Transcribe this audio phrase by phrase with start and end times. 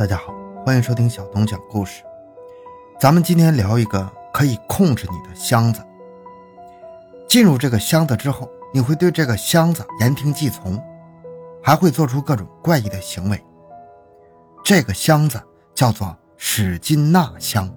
[0.00, 0.32] 大家好，
[0.64, 2.02] 欢迎收听小东讲故事。
[2.98, 5.82] 咱们今天聊一个可以控制你的箱子。
[7.28, 10.82] 进入这个箱子之后，你会对这个箱子言听计从，
[11.62, 13.38] 还会做出各种怪异的行为。
[14.64, 15.38] 这个箱子
[15.74, 17.70] 叫做史金纳箱。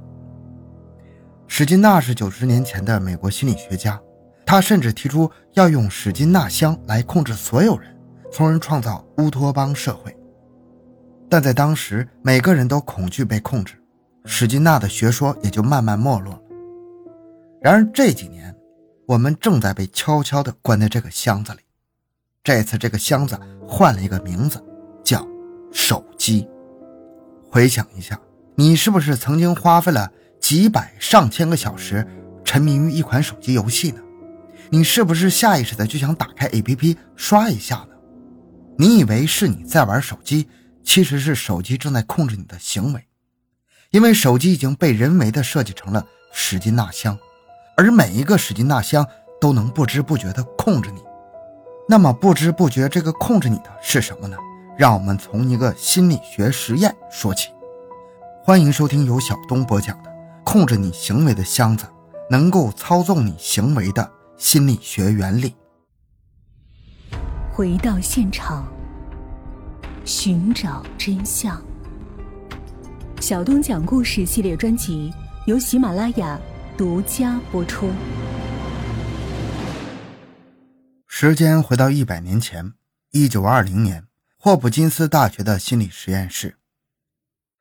[1.45, 3.99] 史金纳是九十年前的美国心理学家，
[4.45, 7.93] 他甚至提出要用史金纳箱来控制所有人，
[8.31, 10.15] 从而创造乌托邦社会。
[11.29, 13.73] 但在当时，每个人都恐惧被控制，
[14.25, 16.41] 史金纳的学说也就慢慢没落了。
[17.61, 18.55] 然而这几年，
[19.07, 21.59] 我们正在被悄悄地关在这个箱子里。
[22.43, 24.61] 这次，这个箱子换了一个名字，
[25.03, 25.25] 叫
[25.71, 26.47] 手机。
[27.49, 28.19] 回想一下，
[28.55, 32.05] 你是不是曾经花费了几百上千个小时
[32.43, 34.01] 沉迷于一款手机游戏呢？
[34.69, 37.95] 你是不是下意识的就想打开 APP 刷一下呢？
[38.77, 40.47] 你以为是你在玩手机？
[40.83, 43.07] 其实是手机正在控制你的行为，
[43.91, 47.17] 因为手机已经被人为的设计成了史金纳箱，
[47.77, 49.07] 而每一个史金纳箱
[49.39, 51.01] 都能不知不觉地控制你。
[51.87, 54.37] 那么不知不觉这个控制你的是什么呢？
[54.77, 57.49] 让我们从一个心理学实验说起。
[58.43, 60.09] 欢迎收听由小东播讲的
[60.43, 61.85] 《控制你行为的箱子》，
[62.29, 65.55] 能够操纵你行为的心理学原理。
[67.51, 68.72] 回到现场。
[70.05, 71.63] 寻找真相。
[73.21, 75.13] 小东讲故事系列专辑
[75.47, 76.37] 由喜马拉雅
[76.77, 77.89] 独家播出。
[81.07, 82.73] 时间回到一百年前，
[83.11, 84.05] 一九二零年，
[84.37, 86.57] 霍普金斯大学的心理实验室，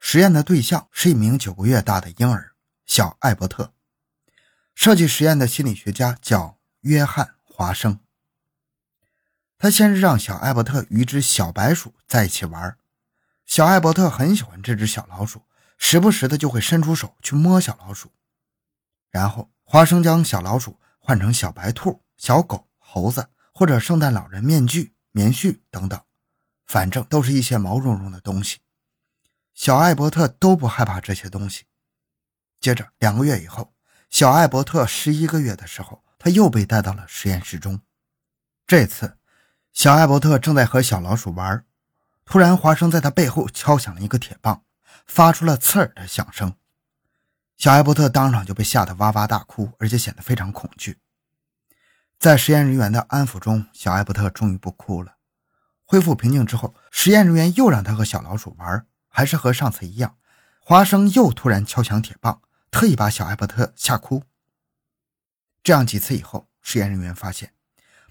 [0.01, 2.53] 实验的对象是一名九个月大的婴儿
[2.85, 3.73] 小艾伯特。
[4.75, 8.01] 设计实验的心理学家叫约翰·华生。
[9.63, 12.77] 他先是让小艾伯特与一只小白鼠在一起玩，
[13.47, 15.47] 小艾伯特很喜欢这只小老鼠，
[15.79, 18.11] 时不时的就会伸出手去摸小老鼠。
[19.13, 26.03] 然后华生将小老鼠换成小白兔、小狗、猴子或者圣诞老人面具、棉絮等等，
[26.67, 28.59] 反正都是一些毛茸茸的东西。
[29.55, 31.67] 小艾伯特都不害怕这些东西。
[32.59, 33.73] 接着两个月以后，
[34.11, 37.81] 小艾伯特十一个月的时候，他又被带到了实验室中，
[38.67, 39.19] 这次。
[39.73, 41.65] 小艾伯特正在和小老鼠玩，
[42.25, 44.63] 突然，华生在他背后敲响了一个铁棒，
[45.07, 46.55] 发出了刺耳的响声。
[47.57, 50.99] 小艾伯特当场就被吓得哇哇大哭，而且显得非常恐惧。
[52.19, 55.17] 在实验人员的安抚中，小艾伯特终于不哭了。
[55.85, 60.17] 恢复平静之后，实验人员又让他和小老鼠玩，还是和上次一样。
[60.61, 64.23] 华生又突然敲响铁棒，特意把小艾伯特吓哭。
[65.63, 67.52] 这样几次以后，实验人员发现。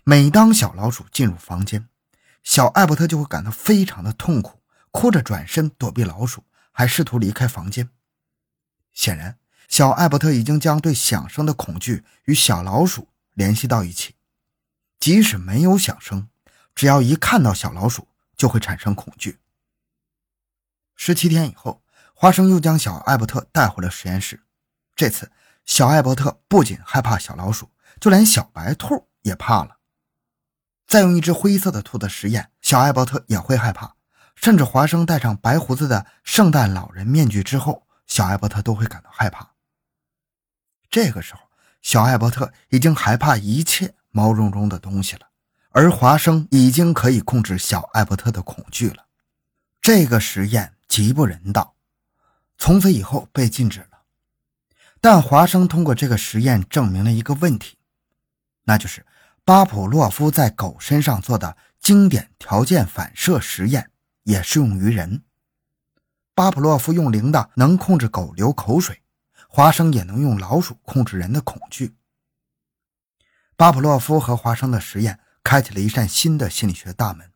[0.03, 1.87] 每当小老鼠进入房间，
[2.41, 7.89] 小艾伯特就会感到非常的痛苦，哭着转身躲避老鼠，还试图离开房间。
[8.91, 14.15] 显然，小艾伯特已经将对响声的恐惧与小老鼠联系到一起。
[14.99, 16.29] 即使没有响声，
[16.73, 19.39] 只要一看到小老鼠，就会产生恐惧。
[20.95, 21.83] 十七天以后，
[22.15, 24.43] 花生又将小艾伯特带回了实验室。
[24.95, 25.31] 这次，
[25.63, 27.69] 小艾伯特不仅害怕小老鼠，
[27.99, 29.77] 就连小白兔也怕了。
[30.91, 33.95] 再用一只灰色的兔子实验，小艾伯特也会害怕，
[34.35, 39.51] 甚至华生戴上白胡子的圣诞老人面具之后，小艾伯特都会感到害怕。
[40.89, 41.39] 这个时候，
[41.81, 45.27] 小艾伯特已经害怕一切毛茸茸的东西了，
[45.69, 49.05] 而华生已经可以控制小艾伯特的恐惧了。
[49.79, 51.73] 这个实验极不人道，
[52.57, 54.01] 从此以后被禁止了。
[54.99, 57.77] 但华生通过这个实验证明了一个问题，
[58.65, 59.05] 那就是。
[59.51, 63.91] 巴甫洛夫在狗身上做的经典条件反射实验
[64.23, 65.23] 也适用于人。
[66.33, 69.01] 巴甫洛夫用铃铛能控制狗流口水，
[69.49, 71.97] 华生也能用老鼠控制人的恐惧。
[73.57, 77.29] 巴甫洛夫和华生的实验开启了一扇新的心理学大门，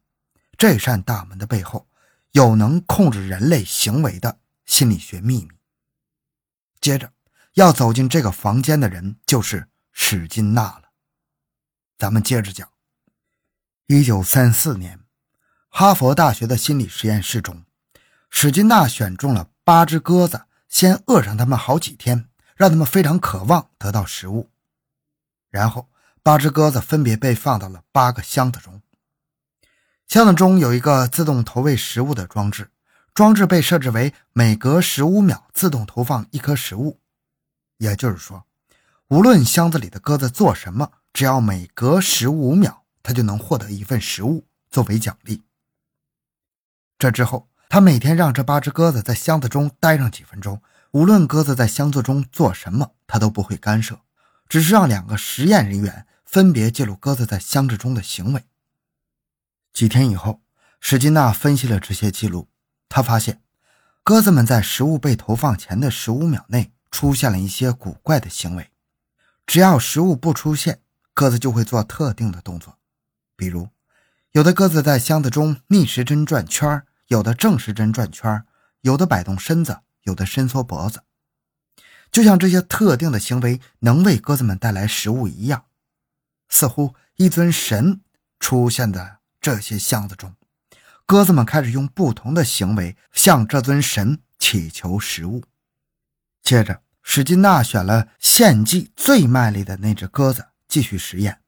[0.58, 1.86] 这扇大门的背后
[2.32, 5.50] 有能控制人类行为的心理学秘密。
[6.80, 7.12] 接着
[7.56, 10.85] 要走进这个房间的人就是史金纳了。
[11.98, 12.70] 咱们接着讲。
[13.88, 15.00] 一九三四年，
[15.70, 17.64] 哈佛大学的心理实验室中，
[18.30, 24.50] 史金纳选中了八只鸽子，先饿上它们好几天，让它们非常渴望得到食物。
[25.50, 25.88] 然后，
[26.22, 28.82] 八只鸽子分别被放到了八个箱子中。
[30.08, 32.72] 箱子中有一个自动投喂食物的装置，
[33.14, 37.00] 装置被设置为每隔十五秒自动投放一颗食物。
[37.78, 38.46] 也就是说，
[39.08, 40.92] 无论箱子里的鸽子做什么。
[41.16, 45.44] 只要每隔十五秒，他就能获得一份食物作为奖励。
[47.00, 54.02] 这之后，他每天让这八只鸽子在箱子中待上几分钟，无论鸽子在箱子中做什么，他都不会干涉，
[54.50, 58.44] 只是让两个实验人员分别记录鸽子在箱子中的行为。
[59.72, 60.42] 几天以后，
[60.82, 62.50] 史金纳分析了这些记录，
[62.90, 63.42] 他发现，
[64.04, 68.70] 鸽子们在食物被投放前的十五秒内出现了一些古怪的行为。
[69.48, 70.82] 只要食物不出现，
[71.16, 72.78] 鸽子就会做特定的动作，
[73.38, 73.70] 比如，
[74.34, 78.46] 有的鸽子在箱子中逆时针转圈有的正时针转圈
[78.82, 81.04] 有的摆动身子，有的伸缩脖子，
[82.12, 85.64] 就像这些特定的行为能为鸽子们带来食物一样，
[86.50, 88.02] 似乎一尊神
[88.42, 90.36] 出现在这些箱子中，
[91.06, 95.46] 鸽子们开始用不同的行为向这尊神祈求食物。
[96.44, 101.42] 接着，史金娜选了献祭最卖力的那只鸽子继续实验。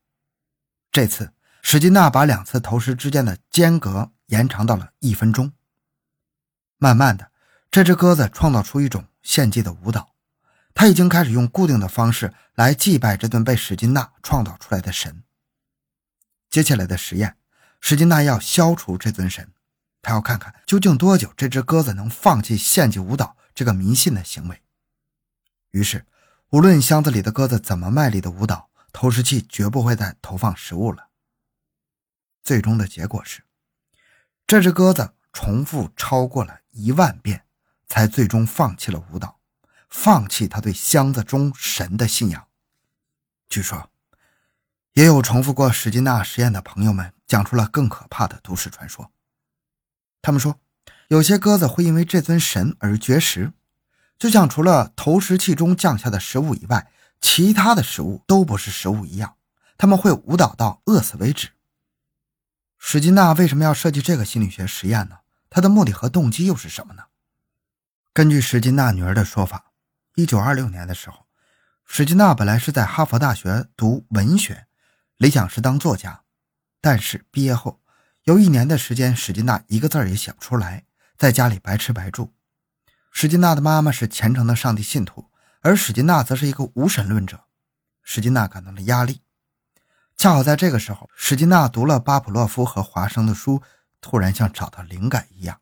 [0.92, 4.12] 这次，史金纳把两次投食之间的间隔。
[4.28, 5.54] 延长到了一分钟。
[6.78, 7.32] 慢慢的，
[7.72, 10.16] 这只鸽子创造出一种献祭的舞蹈，
[10.74, 15.24] 它已经开始用固定的方式来祭拜这尊被史金纳创造出来的神。
[16.50, 17.38] 接下来的实验，
[17.80, 19.54] 史金纳要消除这尊神，
[20.02, 24.62] 他要看看究竟多久这只鸽子能放弃献祭舞蹈这个迷信的行为。
[25.72, 26.06] 于是，
[26.50, 31.10] 无论箱子里的鸽子怎么卖力的舞蹈，投食器绝不会再投放食物了。
[32.44, 33.44] 最终的结果是。
[34.46, 37.46] 这只鸽子重复超过了一万遍，
[37.86, 39.40] 才最终放弃了舞蹈，
[39.90, 42.48] 放弃他对箱子中神的信仰。
[43.50, 43.90] 据说，
[44.94, 49.12] 也有重复过史金纳实验的朋友们讲出了更可怕的都市传说。
[50.22, 50.60] 他们说，
[51.10, 53.52] 有些鸽子会因为这尊神而绝食，
[54.18, 59.36] 就像除了投食器中降下的食物以外，其他的食物都不是食物一样，
[59.78, 61.50] 他们会舞蹈到饿死为止。
[62.78, 65.20] 史金纳为什么要设计这个心理学实验呢？
[65.50, 67.06] 他的目的和动机又是什么呢？
[68.14, 69.72] 根据史金纳女儿的说法，
[70.16, 71.26] 一九二六年的时候，
[71.86, 74.68] 史金纳本来是在哈佛大学读文学，
[75.18, 76.24] 理想是当作家，
[76.82, 77.80] 但是毕业后
[78.24, 80.86] 有一年的时间，史金纳一个字也写不出来，
[81.18, 82.34] 在家里白吃白住。
[83.12, 85.30] 史金纳的妈妈是虔诚的上帝信徒，
[85.62, 87.46] 而史金纳则是一个无神论者，
[88.04, 89.22] 史金纳感到了压力。
[90.16, 93.62] 恰好在这个时候，史金纳读了巴甫洛夫和华生的书，
[94.02, 95.62] 突然像找到灵感一样。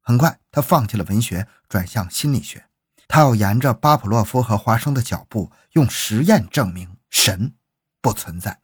[0.00, 2.66] 很快，他放弃了文学，转向心理学。
[3.08, 7.54] 他要沿着巴甫洛夫和华生的脚步，用实验证明神
[8.00, 8.60] 不存在。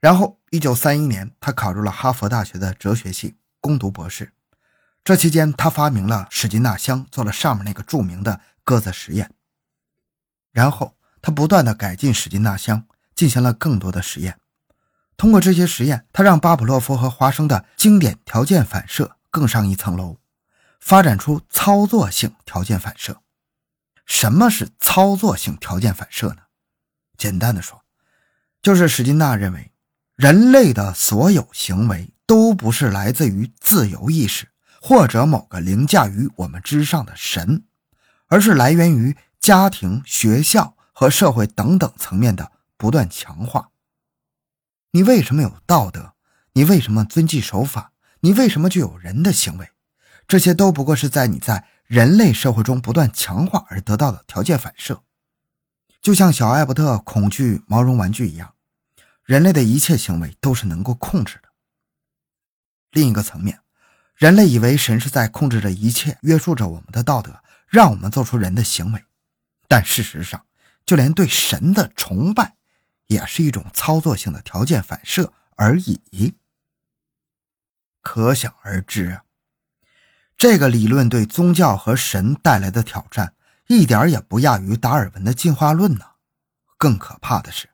[0.00, 4.32] 然后，一九三一年，他考入了哈佛大学的哲学系，攻读博士。
[5.04, 9.30] 这期间，他发明了史金纳箱，做了上面那个著名的鸽子实验。
[10.52, 12.86] 然后，他不断的改进史金纳箱。
[13.14, 14.40] 进行了更多的实验，
[15.18, 20.16] 通过这些实验，他让巴甫洛夫和华生的经典条件反射更上一层楼，
[20.80, 23.20] 发展出操作性条件反射。
[24.06, 26.38] 什么是操作性条件反射呢？
[27.18, 27.84] 简单的说，
[28.62, 29.72] 就是史金纳认为，
[30.16, 34.48] 人类的所有行为都不是来自于自由意识
[34.80, 37.64] 或者某个凌驾于我们之上的神，
[38.32, 42.50] 而是来源于家庭、学校和社会等等层面的。
[42.78, 43.70] 不断强化。
[44.90, 46.14] 你为什么有道德？
[46.54, 47.92] 你为什么遵纪守法？
[48.20, 49.70] 你为什么具有人的行为？
[50.26, 55.04] 这些都不过是在你在人类社会中不断强化而得到的条件反射。
[56.00, 58.54] 就像小艾伯特恐惧毛绒玩具一样，
[59.22, 61.50] 人类的一切行为都是能够控制的。
[62.90, 63.60] 另一个层面，
[64.16, 67.40] 人类以为神是在控制着一切，约束着我们的道德，
[67.72, 69.02] 让我们做出人的行为。
[69.66, 70.46] 但事实上，
[70.86, 72.54] 就连对神的崇拜。
[73.08, 76.34] 也是一种操作性的条件反射而已。
[78.00, 79.24] 可想而知啊，
[80.38, 83.34] 这个理论对宗教和神带来的挑战，
[83.66, 86.06] 一点也不亚于达尔文的进化论呢。
[86.78, 87.68] 更可怕的是，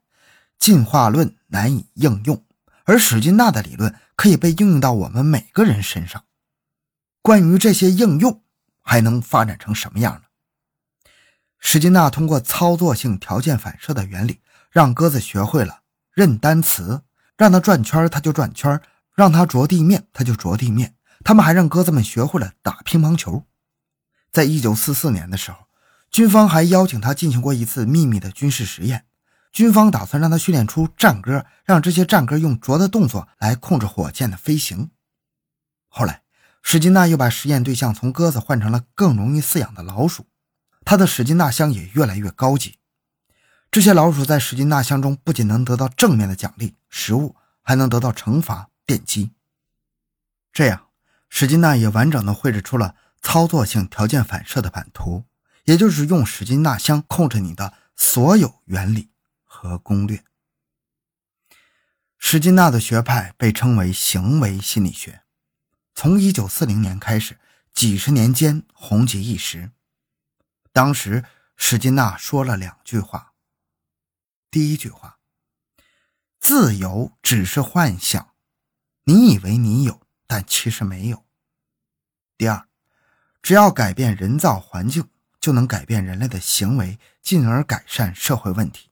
[0.57, 2.43] 进化论难以应用，
[2.83, 6.25] 而史金纳的理论可以被应用到我们每个人身上。
[7.21, 8.43] 关于这些应用，
[8.89, 10.21] 还能发展成什么样呢？
[11.59, 14.41] 史金纳通过操作性条件反射的原理。
[14.71, 15.81] 让鸽子学会了
[16.13, 17.01] 认单词，
[17.37, 18.79] 让它转圈它就转圈
[19.15, 20.95] 让它着地面它就着地面。
[21.23, 23.45] 他们还让鸽子们学会了打乒乓球。
[24.31, 25.67] 在一九四四年的时候，
[26.09, 29.05] 军方还邀请他进行过一次秘密的军事实验。
[29.51, 34.91] 军方打算让他训练出战鸽，让这些战鸽用啄的动作来控制火箭的飞行。
[35.87, 36.21] 后来，
[36.61, 40.27] 史金纳又把实验对象从鸽子换成了更容易饲养的老鼠，
[40.85, 42.77] 他的史金纳箱也越来越高级。
[43.71, 49.31] 这些老鼠在史金纳箱中不仅能得到正面的奖励食物，还能得到惩罚电击。
[50.51, 50.87] 这样，
[51.29, 55.25] 史金纳也完整的绘制出了操作性条件反射的版图，
[55.65, 59.11] 也就是用史金纳箱控制你的所有原理
[59.43, 60.23] 和攻略。
[62.17, 65.21] 史金纳的学派被称为行为心理学，
[66.01, 67.37] 从1940年开始，
[67.73, 69.73] 几十年间红极一时。
[70.71, 71.25] 当时
[71.57, 73.33] 史金纳说了两句话。
[74.49, 75.19] 第一句话。
[76.39, 78.33] 自由只是幻想，
[79.03, 81.25] 你以为你有，但其实没有。
[82.37, 82.69] 第二，
[83.41, 85.09] 只要改变人造环境，
[85.41, 88.89] 就能改变人类的行为，进而改善社会问题。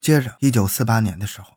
[0.00, 1.55] 接着，一九四八年的时候，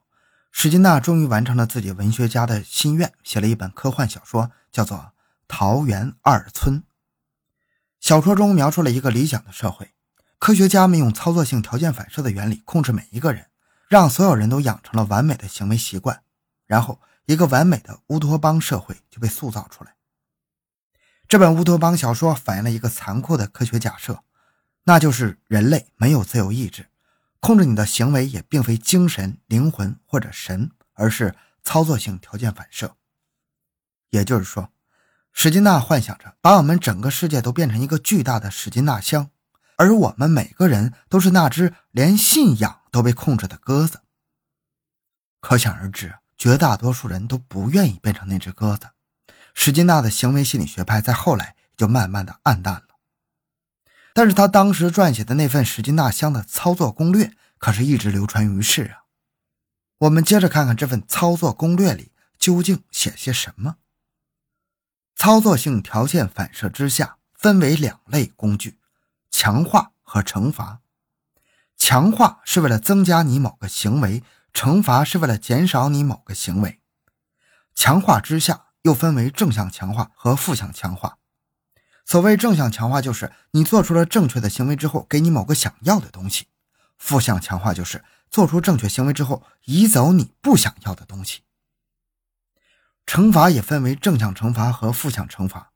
[0.51, 4.97] 史金娜终于完成了自己文学家的心愿，写了一本科幻小说，叫做
[5.47, 6.79] 《桃源二村》。
[7.99, 9.91] 小说中描述了一个理想的社会，
[10.37, 13.47] 科学家们用操作性条件反射的原理控制每一个人。
[13.87, 16.21] 让所有人都养成了完美的行为习惯，
[16.67, 19.95] 然后一个完美的乌托邦社会就被塑造出来。
[21.27, 24.23] 这本乌托邦小说反映了一个残酷的科学假设，
[24.83, 26.85] 那就是人类没有自由意志，
[27.39, 32.95] 控制你的行为也并非精神、灵魂或者神，而是操作性条件反射。
[34.09, 34.71] 也就是说，
[35.31, 39.29] 史金纳幻想着把我们整个世界都变成一个巨大的史金纳箱。
[39.77, 44.01] 而我们每个人都是那只连信仰都被控制的鸽子。
[45.39, 48.89] 可想而知，绝大多数人都不愿意变成那只鸽子。
[49.53, 52.88] 史金纳的行为心理学派在后来就慢慢的暗淡了。
[54.19, 59.07] 但是他当时撰写的那份史金纳箱的操作攻略可是一直流传于世啊。
[59.99, 63.77] 我们接着看看这份操作攻略里究竟写些什么。
[65.15, 68.77] 操作性条件反射之下分为两类工具。
[69.31, 70.81] 强化和惩罚，
[71.77, 74.21] 强化是为了增加你某个行为，
[74.51, 76.81] 惩罚是为了减少你某个行为。
[77.73, 81.19] 强化之下又分为正向强化和负向强化。
[82.09, 86.45] 所谓正向强化，就是你做出了正确的行为之后，给你某个想要的东西；
[86.97, 91.41] 负向强化就是做出正确行为之后，移走你不想要的东西。
[93.05, 95.71] 惩罚也分为正向惩罚和负向惩罚。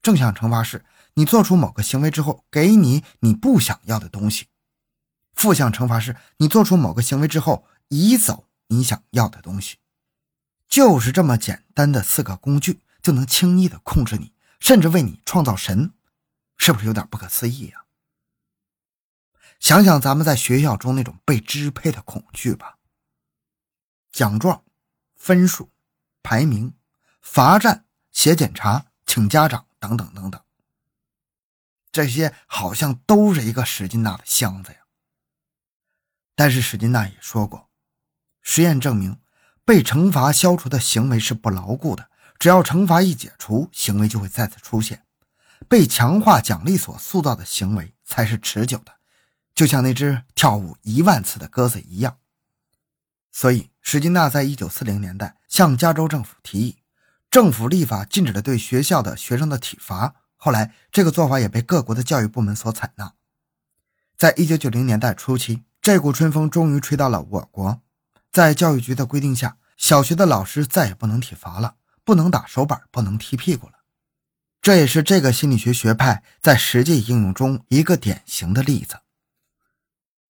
[0.00, 0.82] 正向惩罚是。
[1.18, 4.44] 你做出某个行为之后，给你你不想要的东西；
[5.34, 9.76] 负向惩罚是你做出某个行为之后，移走你想要的东西。
[10.68, 14.32] 就是这么简单的四个工具，就能轻易的控制你，
[14.66, 15.92] 甚至为你创造神，
[16.56, 17.84] 是不是有点不可思议呀？
[19.60, 22.76] 想想咱们在学校中那种被支配的恐惧吧：
[24.10, 24.64] 奖状、
[25.14, 25.70] 分数、
[26.20, 26.74] 排名、
[27.20, 30.42] 罚站、写检查、请家长等等等等。
[31.92, 34.80] 这些好像都是一个史金纳的箱子呀。
[36.34, 37.70] 但是史金纳也说过，
[38.42, 39.20] 实验证明，
[39.64, 45.02] 被惩罚消除的行为是不牢固的，只要惩罚一解除，行为就会再次出现。
[45.68, 48.92] 被强化奖励所塑造的行为才是持久的，
[49.54, 52.18] 就像那只跳舞一万次的鸽子一样。
[53.32, 56.76] 所以，史金纳在一九四零年代向加州政府提议，
[57.30, 60.14] 政府立法禁止了对学校的学生的体罚。
[60.36, 63.14] 后来，这个做法也被各国的教育部门所采纳。
[64.16, 67.82] 在一九九零年代初期，这股春风终于吹到了我国。
[68.30, 71.76] 在教育局的规定下，小学的老师再也不能体罚了，
[72.06, 73.72] 不能打手板，不能踢屁股了。
[74.62, 79.00] 这也是这个心理学学派在实际应用中一个典型的例子。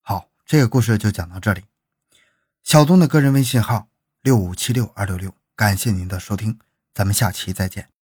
[0.00, 1.64] 好，这个故事就讲到这里。
[2.64, 3.88] 小东的个人微信号
[4.22, 6.58] 六五七六二六六，感谢您的收听，
[6.94, 7.95] 咱们下期再见。